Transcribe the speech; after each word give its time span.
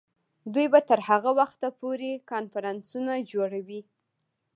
دوی 0.53 0.67
به 0.73 0.79
تر 0.89 0.99
هغه 1.09 1.31
وخته 1.39 1.67
پورې 1.79 2.11
کنفرانسونه 2.31 3.13
جوړوي. 3.31 3.81